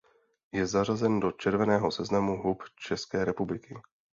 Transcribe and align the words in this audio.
Je 0.51 0.67
zařazen 0.67 1.19
do 1.19 1.31
Červeného 1.31 1.91
seznamu 1.91 2.37
hub 2.37 2.63
České 2.75 3.25
republiky. 3.25 3.75